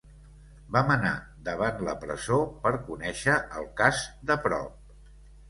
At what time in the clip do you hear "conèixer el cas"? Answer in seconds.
2.89-4.03